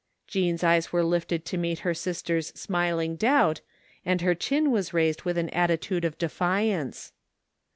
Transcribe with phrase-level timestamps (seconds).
[0.25, 3.61] Jean's eyes were lifted to meet her sister's smiling doubt,
[4.03, 7.13] and her chin was raised with an attitude of defiance.